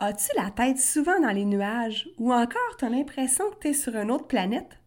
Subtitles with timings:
[0.00, 3.96] As-tu la tête souvent dans les nuages ou encore tu as l'impression que tu sur
[3.96, 4.78] une autre planète?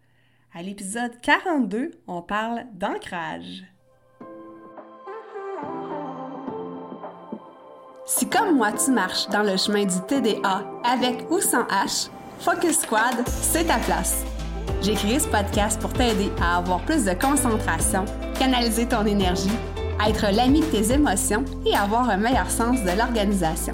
[0.55, 3.65] À l'épisode 42, on parle d'ancrage.
[8.05, 12.09] Si comme moi tu marches dans le chemin du TDA avec ou sans H,
[12.39, 14.23] Focus Squad, c'est ta place.
[14.81, 18.05] J'ai créé ce podcast pour t'aider à avoir plus de concentration,
[18.39, 19.51] canaliser ton énergie,
[20.07, 23.73] être l'ami de tes émotions et avoir un meilleur sens de l'organisation.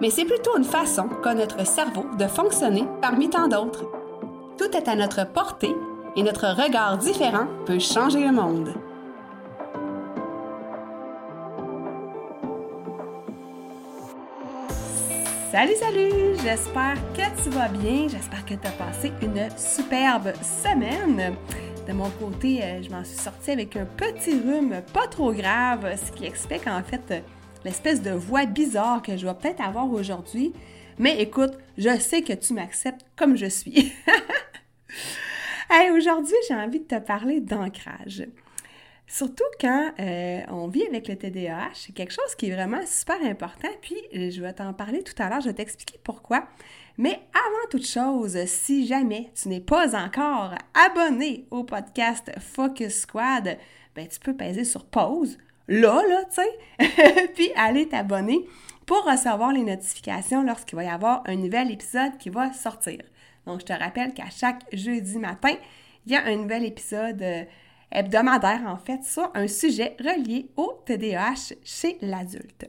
[0.00, 3.84] mais c'est plutôt une façon qu'a notre cerveau de fonctionner parmi tant d'autres.
[4.56, 5.74] Tout est à notre portée
[6.16, 8.74] et notre regard différent peut changer le monde.
[15.52, 16.36] Salut, salut!
[16.44, 18.06] J'espère que tu vas bien.
[18.08, 20.32] J'espère que tu as passé une superbe
[20.62, 21.34] semaine.
[21.88, 25.92] De mon côté, euh, je m'en suis sortie avec un petit rhume pas trop grave,
[25.96, 27.24] ce qui explique en fait
[27.64, 30.52] l'espèce de voix bizarre que je vais peut-être avoir aujourd'hui.
[30.98, 33.92] Mais écoute, je sais que tu m'acceptes comme je suis.
[35.70, 38.26] hey, aujourd'hui, j'ai envie de te parler d'ancrage.
[39.06, 43.20] Surtout quand euh, on vit avec le TDAH, c'est quelque chose qui est vraiment super
[43.24, 43.68] important.
[43.82, 46.46] Puis, je vais t'en parler tout à l'heure, je vais t'expliquer pourquoi.
[46.96, 53.58] Mais avant toute chose, si jamais tu n'es pas encore abonné au podcast Focus Squad,
[53.96, 55.38] ben, tu peux peser sur pause
[55.70, 58.44] là, là, tu sais, puis aller t'abonner
[58.84, 62.98] pour recevoir les notifications lorsqu'il va y avoir un nouvel épisode qui va sortir.
[63.46, 65.54] Donc, je te rappelle qu'à chaque jeudi matin,
[66.04, 67.44] il y a un nouvel épisode euh,
[67.92, 72.68] hebdomadaire, en fait, sur un sujet relié au TDAH chez l'adulte.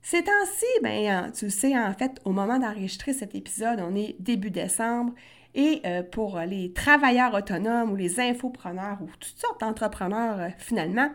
[0.00, 4.50] Ces temps-ci, ben, tu sais, en fait, au moment d'enregistrer cet épisode, on est début
[4.50, 5.12] décembre
[5.54, 11.10] et euh, pour les travailleurs autonomes ou les infopreneurs ou toutes sortes d'entrepreneurs, euh, finalement,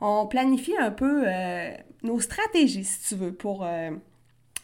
[0.00, 3.90] on planifie un peu euh, nos stratégies, si tu veux, pour euh,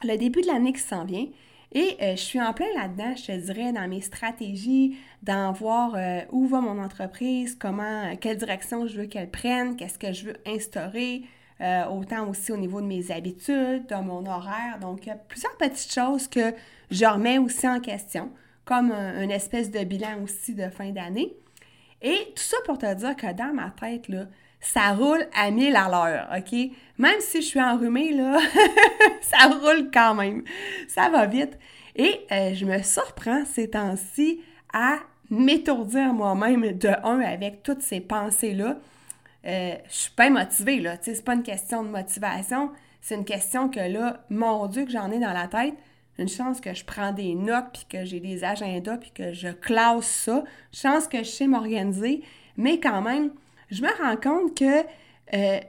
[0.05, 1.27] le début de l'année qui s'en vient.
[1.75, 5.97] Et euh, je suis en plein là-dedans, je te dirais, dans mes stratégies, d'en voir
[6.33, 10.37] où va mon entreprise, comment, quelle direction je veux qu'elle prenne, qu'est-ce que je veux
[10.47, 11.23] instaurer,
[11.91, 14.79] autant aussi au niveau de mes habitudes, de mon horaire.
[14.81, 16.53] Donc, il y a plusieurs petites choses que
[16.91, 18.31] je remets aussi en question,
[18.65, 21.37] comme un, une espèce de bilan aussi de fin d'année.
[22.03, 24.27] Et tout ça pour te dire que dans ma tête, là,
[24.63, 26.71] ça roule à 1000 à l'heure, OK?
[26.97, 28.39] Même si je suis enrhumée, là,
[29.21, 30.45] ça roule quand même.
[30.89, 31.59] Ça va vite.
[31.97, 34.41] Et euh, je me surprends ces temps-ci
[34.73, 34.99] à
[35.31, 38.77] m'étourdir moi-même de un avec toutes ces pensées-là.
[39.45, 40.97] Euh, je suis pas motivée, là.
[40.97, 42.71] Tu sais, c'est pas une question de motivation.
[43.01, 45.75] C'est une question que là, mon Dieu, que j'en ai dans la tête.
[46.19, 49.49] Une chance que je prends des notes, puis que j'ai des agendas, puis que je
[49.49, 50.45] classe ça.
[50.45, 52.23] Une chance que je sais m'organiser.
[52.57, 53.31] Mais quand même,
[53.73, 54.85] je me rends compte que,
[55.35, 55.61] euh,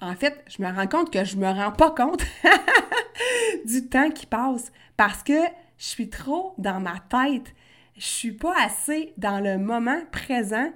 [0.00, 2.24] en fait, je me rends compte que je me rends pas compte
[3.64, 5.40] du temps qui passe parce que
[5.78, 7.54] je suis trop dans ma tête.
[7.96, 10.70] Je suis pas assez dans le moment présent.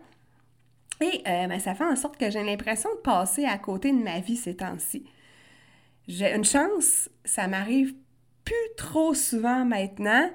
[1.00, 3.98] Et euh, ben, ça fait en sorte que j'ai l'impression de passer à côté de
[3.98, 5.04] ma vie ces temps-ci.
[6.06, 7.94] J'ai une chance, ça m'arrive
[8.44, 10.30] plus trop souvent maintenant,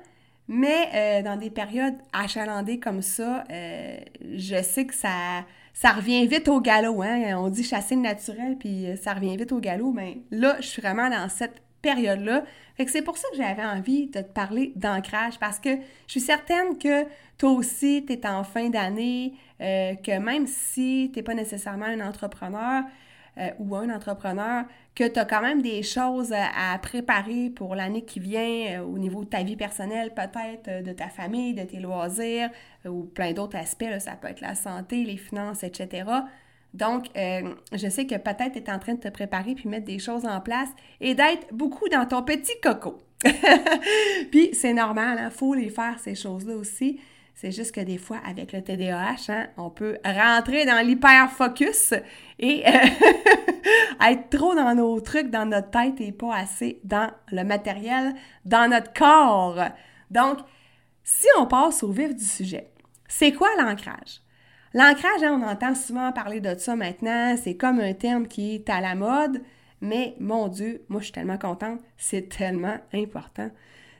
[0.47, 6.47] mais euh, dans des périodes achalandées comme ça, je sais que ça, ça revient vite
[6.47, 7.37] au galop, hein?
[7.37, 10.67] On dit chasser le naturel, puis euh, ça revient vite au galop, mais là, je
[10.67, 12.45] suis vraiment dans cette période-là.
[12.77, 15.71] Fait que c'est pour ça que j'avais envie de te parler d'ancrage, parce que
[16.07, 17.03] je suis certaine que
[17.37, 22.83] toi aussi, tu en fin d'année, euh, que même si tu pas nécessairement un entrepreneur,
[23.37, 24.63] euh, ou un entrepreneur,
[24.95, 28.97] que tu as quand même des choses à, préparer pour l'année qui vient euh, au
[28.97, 32.49] niveau de ta vie personnelle, peut-être euh, de ta famille, de tes loisirs
[32.85, 33.99] ou plein d'autres aspects.
[33.99, 36.09] ça peut être la santé, les finances, etc.
[36.73, 39.97] Donc, je sais que peut-être tu es en train de te préparer puis mettre des
[39.97, 42.99] choses en place et d'être beaucoup dans ton petit coco.
[44.31, 46.99] puis c'est normal, il hein, faut les faire ces choses-là aussi.
[47.35, 51.93] C'est juste que des fois, avec le TDAH, hein, on peut rentrer dans l'hyper-focus
[52.39, 52.71] et euh,
[54.09, 58.13] être trop dans nos trucs, dans notre tête et pas assez dans le matériel,
[58.45, 59.59] dans notre corps.
[60.09, 60.39] Donc,
[61.03, 62.71] si on passe au vif du sujet,
[63.09, 64.21] c'est quoi l'ancrage?
[64.73, 68.69] L'ancrage, hein, on entend souvent parler de ça maintenant, c'est comme un terme qui est
[68.69, 69.41] à la mode,
[69.81, 73.51] mais mon Dieu, moi je suis tellement contente, c'est tellement important.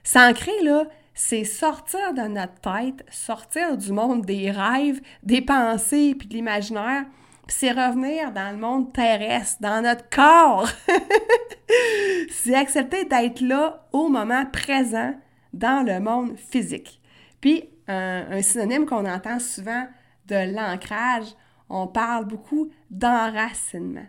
[0.03, 0.85] S'ancrer, là,
[1.15, 7.05] c'est sortir de notre tête, sortir du monde des rêves, des pensées, puis de l'imaginaire,
[7.47, 10.67] c'est revenir dans le monde terrestre, dans notre corps.
[12.29, 15.13] c'est accepter d'être là au moment présent
[15.53, 17.01] dans le monde physique.
[17.39, 19.87] Puis, un, synonyme qu'on entend souvent
[20.27, 21.27] de l'ancrage,
[21.69, 24.07] on parle beaucoup d'enracinement.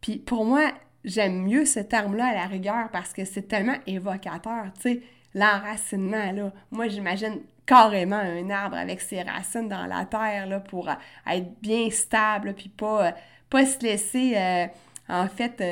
[0.00, 0.70] Puis, pour moi,
[1.04, 5.02] j'aime mieux ce terme-là à la rigueur parce que c'est tellement évocateur, tu sais,
[5.36, 6.50] l'enracinement, là.
[6.72, 10.94] Moi, j'imagine carrément un arbre avec ses racines dans la terre, là, pour euh,
[11.30, 14.34] être bien stable, puis pas, euh, se laisser...
[14.36, 14.66] Euh,
[15.08, 15.62] en fait,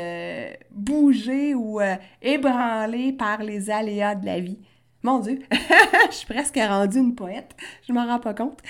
[0.71, 1.81] bouger ou
[2.23, 4.61] ébranler par les aléas de la vie.
[5.03, 7.57] Mon Dieu, je suis presque rendue une poète,
[7.89, 8.61] je m'en rends pas compte.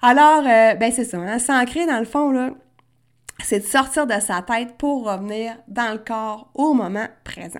[0.00, 2.50] Alors, ben c'est ça, hein, s'ancrer dans le fond, là,
[3.42, 7.58] c'est de sortir de sa tête pour revenir dans le corps au moment présent.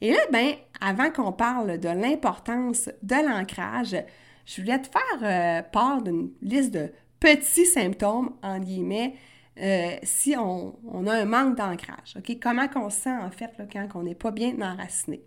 [0.00, 3.96] Et là, ben, avant qu'on parle de l'importance de l'ancrage,
[4.44, 9.14] je voulais te faire euh, part d'une liste de petits symptômes, en guillemets,
[9.60, 10.74] euh, si on,
[11.06, 12.16] a un manque d'ancrage.
[12.42, 15.22] Comment qu'on se sent, en fait, quand on n'est pas bien enraciné?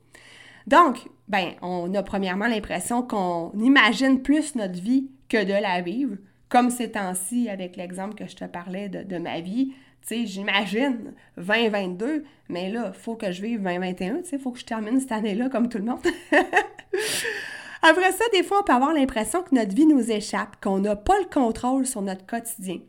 [0.68, 6.18] Donc, ben, on a premièrement l'impression qu'on imagine plus notre vie que de la vivre,
[6.50, 9.74] comme ces temps-ci avec l'exemple que je te parlais de, ma vie.
[10.06, 14.66] Sais, j'imagine 2022, mais là, faut que je vive 2021, tu sais, faut que je
[14.66, 16.06] termine cette année-là comme tout le monde.
[17.82, 20.96] Après ça, des fois, on peut avoir l'impression que notre vie nous échappe, qu'on n'a
[20.96, 22.82] pas le contrôle sur notre quotidien.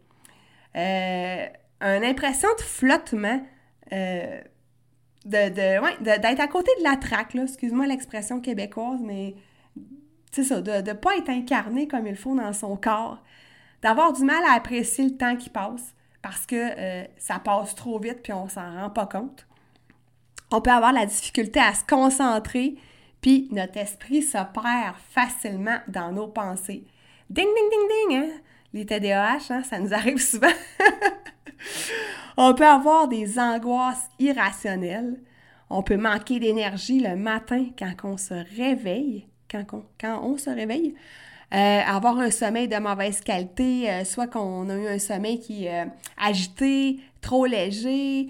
[0.76, 1.46] Euh,
[1.80, 3.40] une impression de flottement.
[3.92, 4.40] Euh,
[5.24, 5.48] de,
[6.02, 9.36] d'être à côté de la traque, excuse-moi l'expression québécoise, mais
[10.32, 13.22] c'est ça, de ne pas être incarné comme il faut dans son corps,
[13.80, 15.95] d'avoir du mal à apprécier le temps qui passe
[16.26, 19.46] parce que euh, ça passe trop vite puis on s'en rend pas compte.
[20.50, 22.74] On peut avoir la difficulté à se concentrer,
[23.20, 26.84] puis notre esprit se perd facilement dans nos pensées.
[27.30, 28.40] Ding, ding, ding, ding, hein?
[28.72, 30.48] Les TDAH, hein, ça nous arrive souvent.
[32.36, 35.20] on peut avoir des angoisses irrationnelles.
[35.70, 40.50] On peut manquer d'énergie le matin quand on se réveille, quand on, quand on se
[40.50, 40.96] réveille.
[41.54, 45.66] Euh, avoir un sommeil de mauvaise qualité, euh, soit qu'on a eu un sommeil qui
[45.66, 45.88] est euh,
[46.20, 48.28] agité, trop léger,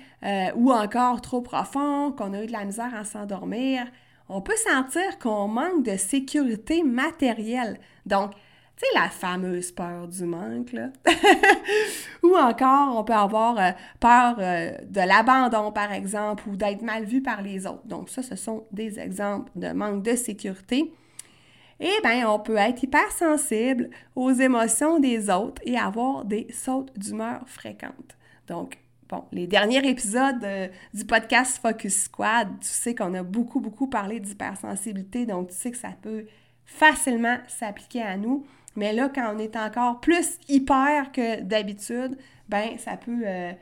[0.54, 3.86] ou encore trop profond, qu'on a eu de la misère à s'endormir.
[4.28, 7.78] On peut sentir qu'on manque de sécurité matérielle.
[8.06, 10.88] Donc, tu sais, la fameuse peur du manque, là.
[12.22, 17.42] ou encore, on peut avoir peur de l'abandon, par exemple, ou d'être mal vu par
[17.42, 17.86] les autres.
[17.86, 20.92] Donc, ça, ce sont des exemples de manque de sécurité.
[21.78, 27.42] Et bien, on peut être hypersensible aux émotions des autres et avoir des sautes d'humeur
[27.46, 28.16] fréquentes.
[28.48, 28.78] Donc,
[29.08, 33.88] bon, les derniers épisodes euh, du podcast Focus Squad, tu sais qu'on a beaucoup, beaucoup
[33.88, 36.26] parlé d'hypersensibilité, donc tu sais que ça peut
[36.64, 38.46] facilement s'appliquer à nous.
[38.74, 42.16] Mais là, quand on est encore plus hyper que d'habitude,
[42.48, 43.52] ben ça peut euh,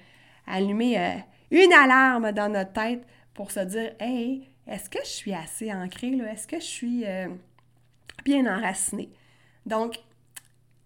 [0.46, 1.14] allumer euh,
[1.50, 6.10] une alarme dans notre tête pour se dire Hey, est-ce que je suis assez ancrée
[6.10, 6.32] là?
[6.32, 7.04] Est-ce que je suis
[8.24, 9.10] bien enracinée?
[9.66, 9.98] Donc,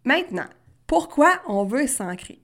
[0.05, 0.49] maintenant,
[0.87, 2.41] pourquoi on veut s'ancrer?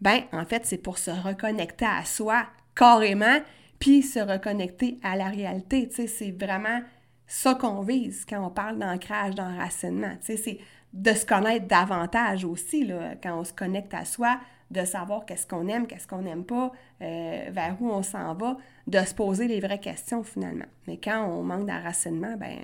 [0.00, 3.40] Ben, en fait, c'est pour se reconnecter à soi carrément,
[3.78, 5.88] puis se reconnecter à la réalité.
[5.88, 6.80] Tu sais, c'est vraiment
[7.26, 10.14] ça qu'on vise quand on parle d'ancrage, d'enracinement.
[10.20, 10.58] Tu sais, c'est
[10.92, 12.90] de se connaître davantage aussi,
[13.22, 14.38] quand on se connecte à soi,
[14.70, 18.56] de savoir qu'est-ce qu'on aime, qu'est-ce qu'on n'aime pas, euh, vers où on s'en va,
[18.86, 20.66] de se poser les vraies questions finalement.
[20.86, 22.58] Mais quand on manque d'enracinement, ben,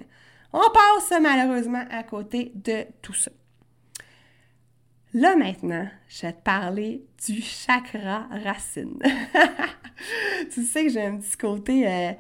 [0.55, 3.33] on passe malheureusement à côté de tout ça.
[5.13, 8.99] Là maintenant, je vais te parler du chakra racine.
[10.53, 12.13] tu sais que j'ai un petit côté euh,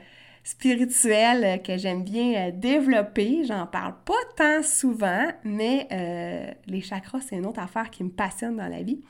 [0.42, 3.44] spirituel euh, que j'aime bien euh, développer.
[3.44, 5.88] J'en parle pas tant souvent, mais
[6.66, 9.00] les chakras, c'est une autre affaire qui me passionne dans la vie.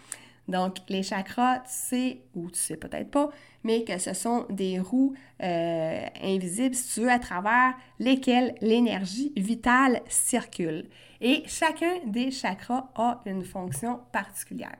[0.46, 3.30] Donc, les chakras, tu sais, ou tu sais peut-être pas,
[3.62, 10.02] mais que ce sont des roues invisibles, si tu veux, à travers lesquelles l'énergie vitale
[10.08, 10.88] circule.
[11.20, 14.76] Et chacun des chakras a une fonction particulière.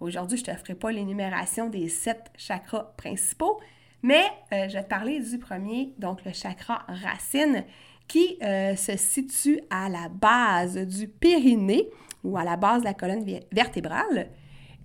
[0.00, 3.58] Aujourd'hui, je ne te ferai pas l'énumération des sept chakras principaux,
[4.02, 4.22] mais
[4.52, 7.64] euh, je vais te parler du premier, donc le chakra racine,
[8.06, 11.88] qui euh, se situe à la base du périnée
[12.22, 14.28] ou à la base de la colonne vertébrale.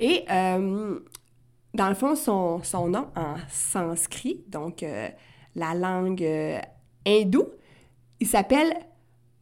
[0.04, 1.00] Et euh,
[1.74, 4.86] dans le fond, son, nom en sanskrit, donc
[5.56, 6.28] la langue
[7.06, 7.48] hindoue,
[8.20, 8.74] il s'appelle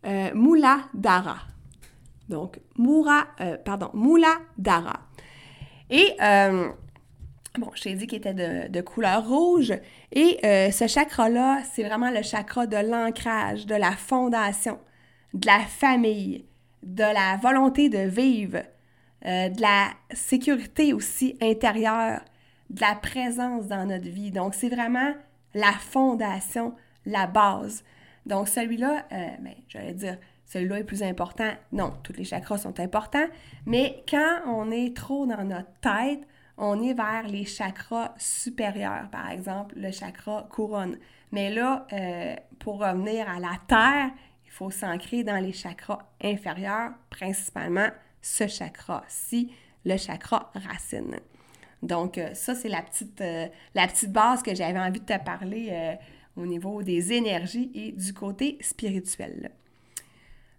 [0.03, 1.39] Muladhara.
[2.29, 3.25] Donc, Mura,
[3.65, 5.01] pardon, Muladhara.
[5.89, 6.15] Et
[7.59, 9.73] Bon, je t'ai dit qu'il était de, couleur rouge.
[10.13, 14.79] Et euh, ce chakra-là, c'est vraiment le chakra de l'ancrage, de la fondation,
[15.33, 16.45] de la famille,
[16.81, 18.59] de la volonté de vivre,
[19.25, 22.21] euh, de la sécurité aussi intérieure,
[22.69, 24.31] de la présence dans notre vie.
[24.31, 25.13] Donc, c'est vraiment
[25.53, 26.73] la fondation,
[27.05, 27.83] la base.
[28.25, 31.51] Donc, celui-là, euh, ben, j'allais dire, celui-là est plus important.
[31.71, 33.27] Non, tous les chakras sont importants,
[33.65, 39.31] mais quand on est trop dans notre tête, on est vers les chakras supérieurs, par
[39.31, 40.97] exemple le chakra couronne.
[41.31, 44.11] Mais là, euh, pour revenir à la Terre,
[44.45, 47.87] il faut s'ancrer dans les chakras inférieurs, principalement
[48.21, 49.51] ce chakra-ci,
[49.85, 51.17] le chakra racine.
[51.81, 55.23] Donc, euh, ça, c'est la petite, euh, la petite base que j'avais envie de te
[55.23, 55.97] parler
[56.37, 59.51] au niveau des énergies et du côté spirituel.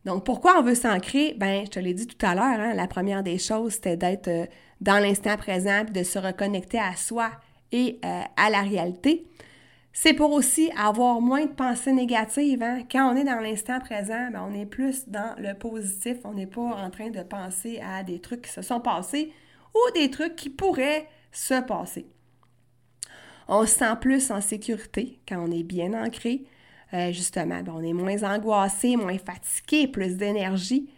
[0.05, 1.35] Donc, pourquoi on veut s'ancrer?
[1.39, 4.29] Ben, je te l'ai dit tout à l'heure, hein, la première des choses, c'était d'être
[4.29, 4.47] euh,
[4.81, 7.31] dans l'instant présent, puis de se reconnecter à soi
[7.71, 9.27] et euh, à la réalité.
[9.93, 12.63] C'est pour aussi avoir moins de pensées négatives.
[12.63, 12.81] Hein.
[12.91, 16.17] Quand on est dans l'instant présent, ben, on est plus dans le positif.
[16.25, 19.33] On n'est pas en train de penser à des trucs qui se sont passés
[19.75, 22.07] ou des trucs qui pourraient se passer.
[23.49, 26.45] On se sent plus en sécurité quand on est bien ancré.
[26.95, 30.89] Euh, justement, ben, on est moins angoissé, moins fatigué, plus d'énergie.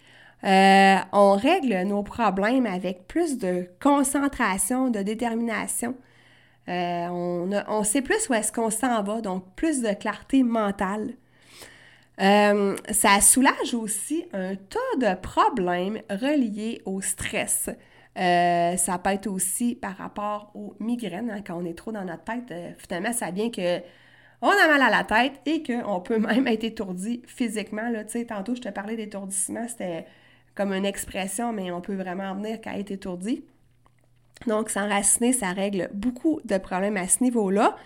[0.44, 5.96] Euh, on règle nos problèmes avec plus de concentration, de détermination.
[6.68, 11.14] Euh, on, on, sait plus où est-ce qu'on s'en va, donc plus de clarté mentale.
[12.18, 17.68] ça soulage aussi un tas de problèmes reliés au stress.
[18.16, 22.24] ça peut être aussi par rapport aux migraines, hein, quand on est trop dans notre
[22.24, 22.54] tête.
[22.78, 23.82] finalement, ça vient que
[24.46, 27.88] on a mal à la tête et qu'on peut même être étourdi physiquement.
[27.88, 28.04] Là.
[28.04, 30.04] Tantôt, je te parlais d'étourdissement, c'était
[30.54, 33.44] comme une expression, mais on peut vraiment venir qu'à être étourdi.
[34.46, 37.76] Donc, s'enraciner, ça règle beaucoup de problèmes à ce niveau-là.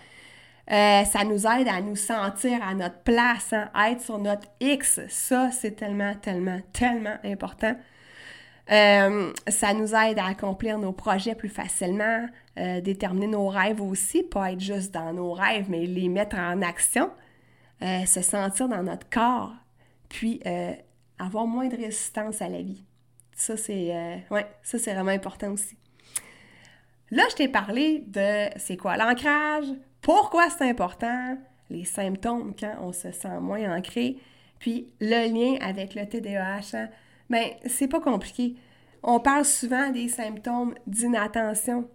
[0.71, 4.47] Euh, ça nous aide à nous sentir à notre place, hein, à être sur notre
[4.59, 4.99] X.
[5.09, 7.75] Ça, c'est tellement, tellement, tellement important.
[8.71, 12.27] Euh, ça nous aide à accomplir nos projets plus facilement,
[12.59, 16.61] euh, déterminer nos rêves aussi, pas être juste dans nos rêves, mais les mettre en
[16.61, 17.09] action,
[17.81, 19.53] se sentir dans notre corps,
[20.09, 20.41] puis
[21.17, 22.83] avoir moins de résistance à la vie.
[23.33, 25.77] Ça, c'est ouais, ça, c'est vraiment important aussi.
[27.11, 29.65] Là, je t'ai parlé de c'est quoi l'ancrage,
[30.01, 31.37] pourquoi c'est important,
[31.69, 34.17] les symptômes quand on se sent moins ancré,
[34.59, 36.77] puis le lien avec le TDAH.
[36.77, 36.89] Hein.
[37.29, 38.55] Ben, c'est pas compliqué.
[39.01, 41.87] On parle souvent des symptômes d'inattention.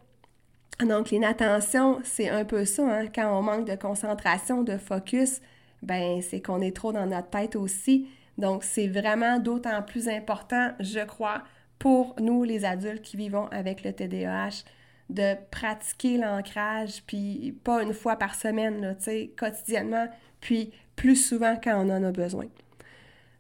[0.81, 3.07] Donc, l'inattention, c'est un peu ça, hein.
[3.15, 5.41] quand on manque de concentration, de focus,
[5.83, 8.09] ben c'est qu'on est trop dans notre tête aussi.
[8.39, 11.43] Donc, c'est vraiment d'autant plus important, je crois,
[11.79, 14.65] pour nous, les adultes qui vivons avec le TDAH,
[15.11, 20.09] de pratiquer l'ancrage, puis pas une fois par semaine, tu sais, quotidiennement,
[20.41, 22.47] puis plus souvent quand on en a besoin.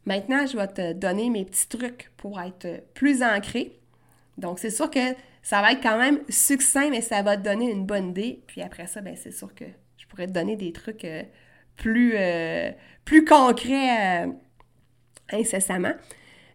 [0.06, 3.78] Maintenant, je vais te donner mes petits trucs pour être plus ancré.
[4.36, 7.70] Donc, c'est sûr que ça va être quand même succinct, mais ça va te donner
[7.70, 8.42] une bonne idée.
[8.46, 9.64] Puis après ça, ben, c'est sûr que
[9.96, 11.22] je pourrais te donner des trucs euh,
[11.76, 12.70] plus, euh,
[13.04, 14.32] plus concrets euh,
[15.32, 15.92] incessamment.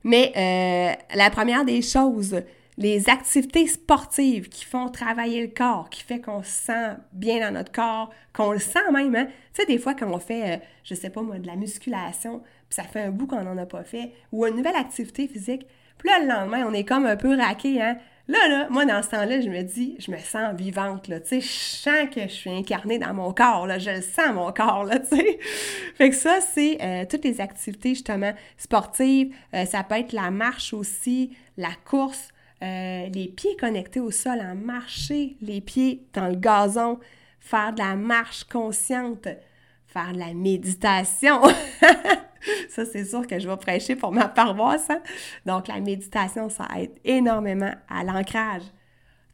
[0.03, 2.41] Mais la première des choses,
[2.79, 7.53] les activités sportives qui font travailler le corps, qui fait qu'on se sent bien dans
[7.53, 9.13] notre corps, qu'on le sent même.
[9.15, 9.25] Hein?
[9.53, 12.75] Tu sais, des fois, quand on fait, je sais pas moi, de la musculation, puis
[12.75, 15.67] ça fait un bout qu'on n'en a pas fait, ou une nouvelle activité physique,
[15.97, 17.97] puis là, le lendemain, on est comme un peu raqué, hein?
[18.29, 21.27] Là, là, moi, dans ce temps-là, je me dis, je me sens vivante, là, tu
[21.27, 24.53] sais, je sens que je suis incarnée dans mon corps, là, je le sens, mon
[24.53, 25.39] corps, là, tu sais.
[25.95, 30.31] Fait que ça, c'est euh, toutes les activités, justement, sportives, euh, ça peut être la
[30.31, 32.29] marche aussi, la course,
[32.61, 36.99] euh, les pieds connectés au sol, en marcher les pieds dans le gazon,
[37.39, 39.27] faire de la marche consciente,
[39.87, 41.41] faire de la méditation.
[42.69, 44.89] ça, c'est sûr que je vais prêcher pour ma paroisse.
[44.89, 45.01] Hein.
[45.45, 48.63] Donc, la méditation, ça aide énormément à l'ancrage.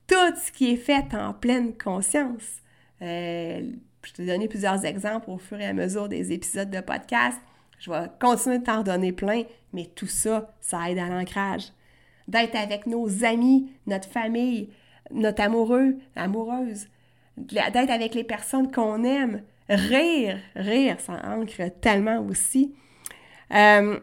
[0.07, 2.61] Tout ce qui est fait en pleine conscience.
[3.01, 3.71] Euh,
[4.03, 7.39] je t'ai donné plusieurs exemples au fur et à mesure des épisodes de podcast.
[7.79, 11.71] Je vais continuer de t'en donner plein, mais tout ça, ça aide à l'ancrage.
[12.27, 14.69] D'être avec nos amis, notre famille,
[15.11, 16.87] notre amoureux, amoureuse,
[17.37, 22.73] d'être avec les personnes qu'on aime, rire, rire, ça ancre tellement aussi.
[23.53, 23.99] Euh,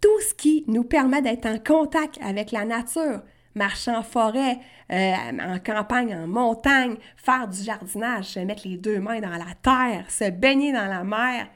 [0.00, 3.22] tout ce qui nous permet d'être en contact avec la nature,
[3.54, 4.58] marcher en forêt,
[4.90, 9.54] euh, en campagne, en montagne, faire du jardinage, se mettre les deux mains dans la
[9.62, 11.48] terre, se baigner dans la mer.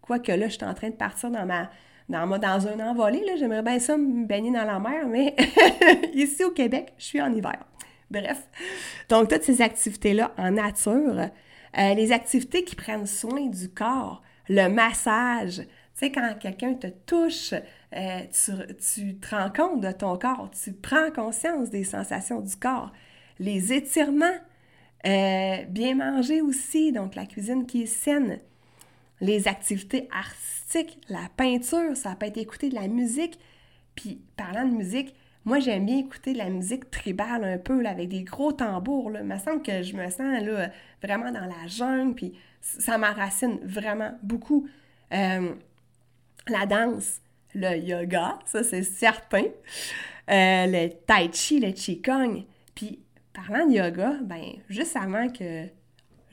[0.00, 1.70] Quoique là, je suis en train de partir dans ma
[2.08, 5.34] dans, dans un envolé, j'aimerais bien ça me baigner dans la mer, mais
[6.14, 7.58] ici au Québec, je suis en hiver.
[8.10, 8.48] Bref.
[9.08, 11.30] Donc, toutes ces activités-là en nature,
[11.78, 15.56] euh, les activités qui prennent soin du corps, le massage.
[15.56, 17.54] Tu sais, quand quelqu'un te touche,
[17.96, 22.92] euh, tu, te rends compte de ton corps, tu prends conscience des sensations du corps.
[23.38, 24.26] Les étirements,
[25.06, 28.40] euh, bien manger aussi, donc la cuisine qui est saine.
[29.20, 33.38] Les activités artistiques, la peinture, ça peut être écouter de la musique.
[33.94, 38.08] Puis, parlant de musique, moi, j'aime bien écouter de la musique tribale un peu, avec
[38.08, 39.10] des gros tambours.
[39.10, 39.20] Là.
[39.20, 40.40] Il me semble que je me sens
[41.02, 44.66] vraiment dans la jungle, puis ça m'enracine vraiment beaucoup.
[45.12, 45.54] Euh,
[46.48, 47.20] la danse,
[47.54, 49.44] le yoga, ça c'est certain.
[50.30, 52.44] Euh, le tai chi, le qigong.
[52.74, 53.00] Puis,
[53.34, 55.66] parlant de yoga, ben, juste avant que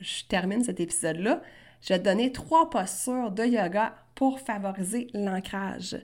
[0.00, 1.42] je termine cet épisode-là,
[1.82, 5.96] je donner trois postures de yoga pour favoriser l'ancrage.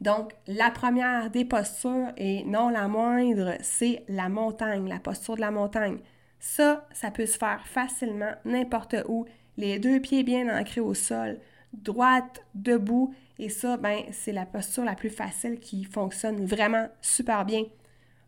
[0.00, 5.40] Donc, la première des postures, et non la moindre, c'est la montagne, la posture de
[5.40, 5.98] la montagne.
[6.38, 11.38] Ça, ça peut se faire facilement n'importe où, les deux pieds bien ancrés au sol,
[11.72, 17.44] droite, debout, et ça, ben, c'est la posture la plus facile qui fonctionne vraiment super
[17.44, 17.64] bien.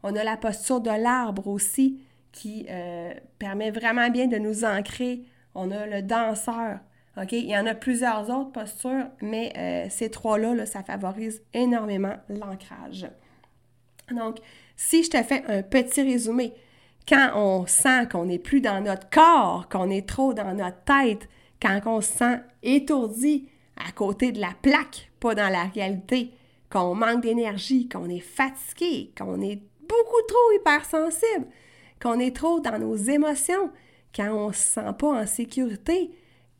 [0.02, 2.00] On a la posture de l'arbre aussi,
[2.32, 5.22] qui euh, permet vraiment bien de nous ancrer.
[5.54, 6.80] On a le danseur,
[7.32, 13.08] il y en a plusieurs autres postures, mais euh, ces trois-là, ça favorise énormément l'ancrage.
[14.10, 14.38] Donc,
[14.76, 16.52] si je te fais un petit résumé,
[17.08, 21.28] quand on sent qu'on n'est plus dans notre corps, qu'on est trop dans notre tête,
[21.60, 26.32] quand on se sent étourdi à côté de la plaque, pas dans la réalité,
[26.70, 31.46] qu'on manque d'énergie, qu'on est fatigué, qu'on est beaucoup trop hypersensible,
[32.00, 33.70] qu'on est trop dans nos émotions,
[34.14, 36.10] quand on ne se sent pas en sécurité,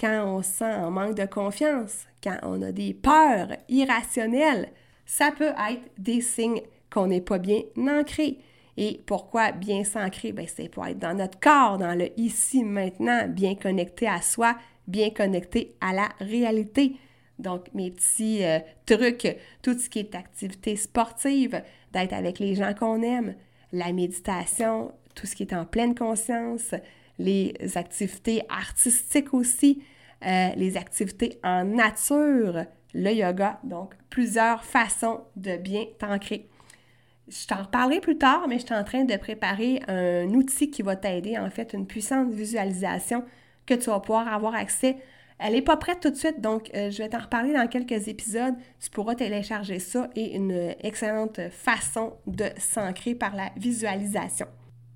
[0.01, 4.71] quand on sent un manque de confiance, quand on a des peurs irrationnelles,
[5.05, 8.39] ça peut être des signes qu'on n'est pas bien ancré.
[8.77, 10.33] Et pourquoi bien s'ancrer?
[10.33, 14.57] Ben, c'est pour être dans notre corps, dans le ici, maintenant, bien connecté à soi,
[14.87, 16.97] bien connecté à la réalité.
[17.39, 22.73] Donc, mes petits euh, trucs, tout ce qui est activité sportive, d'être avec les gens
[22.75, 23.35] qu'on aime,
[23.73, 26.75] la méditation, tout ce qui est en pleine conscience,
[27.21, 29.83] les activités artistiques aussi,
[30.27, 36.49] euh, les activités en nature, le yoga, donc plusieurs façons de bien t'ancrer.
[37.29, 40.83] Je t'en reparlerai plus tard, mais je suis en train de préparer un outil qui
[40.83, 43.25] va t'aider, en fait, une puissante visualisation
[43.67, 44.97] que tu vas pouvoir avoir accès.
[45.39, 48.09] Elle n'est pas prête tout de suite, donc euh, je vais t'en reparler dans quelques
[48.09, 48.55] épisodes.
[48.81, 54.47] Tu pourras télécharger ça et une excellente façon de s'ancrer par la visualisation.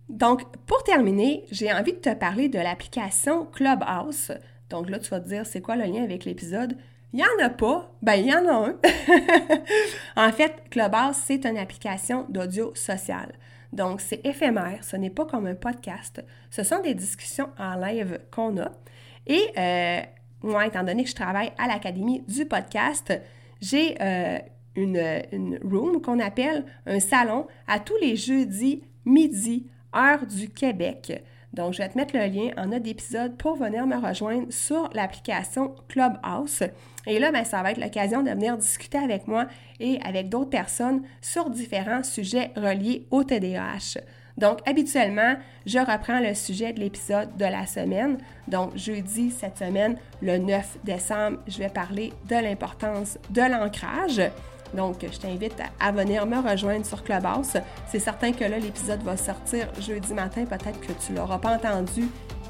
[0.08, 4.32] Donc, pour terminer, j'ai envie de te parler de l'application Clubhouse.
[4.70, 6.76] Donc là, tu vas te dire, c'est quoi le lien avec l'épisode?
[7.12, 7.90] Il n'y en a pas.
[8.02, 8.76] Ben, il y en a un.
[10.28, 13.32] en fait, Clubhouse, c'est une application d'audio social.
[13.72, 16.24] Donc, c'est éphémère, ce n'est pas comme un podcast.
[16.50, 18.70] Ce sont des discussions en live qu'on a.
[19.26, 20.00] Et euh,
[20.42, 23.12] moi, étant donné que je travaille à l'Académie du podcast,
[23.60, 24.38] j'ai euh,
[24.76, 31.22] une room qu'on appelle un salon à tous les jeudis midi heure du Québec.
[31.54, 34.90] Donc, je vais te mettre le lien en note d'épisode pour venir me rejoindre sur
[34.92, 36.64] l'application Clubhouse.
[37.06, 39.46] Et là, ben, ça va être l'occasion de venir discuter avec moi
[39.78, 44.00] et avec d'autres personnes sur différents sujets reliés au TDAH.
[44.36, 48.18] Donc, habituellement, je reprends le sujet de l'épisode de la semaine.
[48.48, 54.20] Donc, jeudi, cette semaine, le 9 décembre, je vais parler de l'importance de l'ancrage.
[54.74, 57.56] Donc, je t'invite à venir me rejoindre sur Clubhouse.
[57.88, 60.44] C'est certain que là, l'épisode va sortir jeudi matin.
[60.44, 62.08] Peut-être que tu ne l'auras pas entendu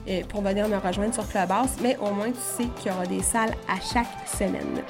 [0.09, 3.07] euh, pour venir me rejoindre sur Clubhouse, mais au moins tu sais qu'il y aura
[3.07, 4.83] des salles à chaque semaine.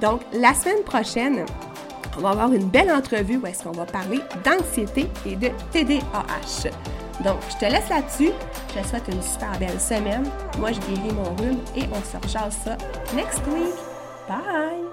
[0.00, 1.44] Donc, la semaine prochaine,
[2.18, 6.70] on va avoir une belle entrevue où est-ce qu'on va parler d'anxiété et de TDAH.
[7.24, 8.30] Donc, je te laisse là-dessus.
[8.74, 10.24] Je te souhaite une super belle semaine.
[10.58, 12.76] Moi, je guéris mon rhume et on se rejase ça
[13.14, 13.74] next week.
[14.28, 14.85] Bye!